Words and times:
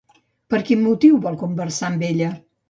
Per 0.53 0.61
quin 0.69 0.81
motiu 0.85 1.19
vol 1.27 1.37
conversar 1.43 1.91
amb 1.93 2.09
ella? 2.09 2.33